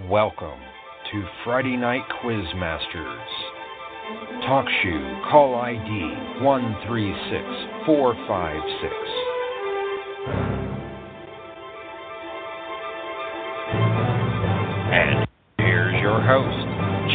Welcome 0.00 0.58
to 1.12 1.24
Friday 1.44 1.76
Night 1.76 2.02
Quizmasters. 2.20 3.28
Talk 4.44 4.66
shoe 4.82 5.20
call 5.30 5.54
ID 5.54 5.86
136456. 6.42 8.92
And 14.90 15.28
here's 15.58 15.94
your 16.02 16.20
host, 16.20 16.66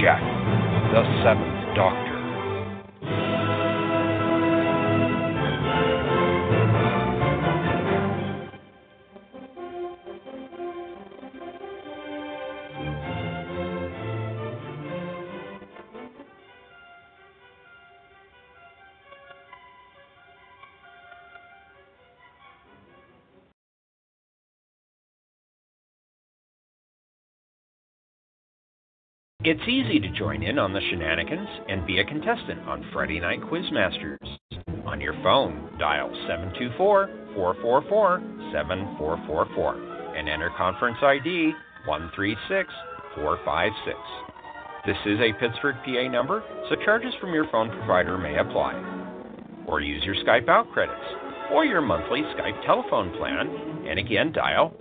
Jack, 0.02 0.24
the 0.94 1.04
Seventh 1.22 1.76
Doctor. 1.76 2.09
It's 29.46 29.70
easy 29.70 30.02
to 30.02 30.10
join 30.10 30.44
in 30.44 30.60
on 30.60 30.74
the 30.74 30.82
shenanigans 30.82 31.48
and 31.70 31.88
be 31.88 32.02
a 32.02 32.04
contestant 32.04 32.60
on 32.68 32.86
Friday 32.92 33.22
Night 33.22 33.40
Quizmasters. 33.40 34.18
On 34.86 35.00
your 35.00 35.14
phone, 35.24 35.78
dial 35.80 36.10
724-444-7444 37.38 40.20
and 40.20 40.28
enter 40.28 40.50
conference 40.58 40.98
ID 41.02 41.54
136456. 41.88 43.98
This 44.86 44.98
is 45.06 45.22
a 45.22 45.32
Pittsburgh, 45.40 45.78
PA 45.86 46.10
number, 46.12 46.44
so 46.68 46.76
charges 46.84 47.14
from 47.22 47.34
your 47.34 47.48
phone 47.50 47.70
provider 47.70 48.18
may 48.18 48.40
apply. 48.40 48.74
Or 49.68 49.80
use 49.80 50.04
your 50.04 50.16
Skype 50.16 50.50
out 50.50 50.70
credits 50.74 51.00
or 51.54 51.64
your 51.64 51.80
monthly 51.80 52.24
Skype 52.36 52.66
telephone 52.66 53.16
plan 53.16 53.48
and 53.88 54.00
again 54.00 54.34
dial 54.34 54.74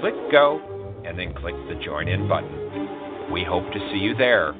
click 0.00 0.14
go, 0.32 0.60
and 1.04 1.18
then 1.18 1.34
click 1.34 1.56
the 1.68 1.74
join 1.84 2.08
in 2.08 2.26
button. 2.28 2.65
We 3.36 3.44
hope 3.44 3.70
to 3.72 3.78
see 3.90 3.98
you 3.98 4.14
there. 4.14 4.54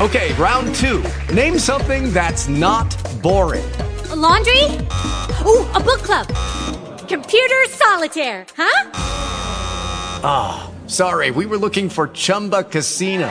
Okay, 0.00 0.32
round 0.38 0.74
two. 0.76 1.04
Name 1.34 1.58
something 1.58 2.10
that's 2.14 2.48
not 2.48 2.96
boring. 3.20 3.70
A 4.08 4.16
laundry? 4.16 4.64
Ooh, 5.44 5.68
a 5.74 5.78
book 5.78 6.00
club. 6.00 6.26
Computer 7.06 7.64
solitaire, 7.68 8.46
huh? 8.56 8.90
Ah, 10.24 10.70
oh, 10.72 10.88
sorry, 10.88 11.30
we 11.30 11.44
were 11.44 11.58
looking 11.58 11.90
for 11.90 12.08
Chumba 12.08 12.64
Casino. 12.64 13.30